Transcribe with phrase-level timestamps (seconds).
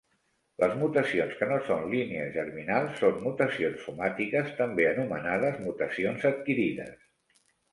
[0.61, 6.99] Les mutacions que no són "línies germinals" són mutacions somàtiques, també anomenades "mutacions adquirides".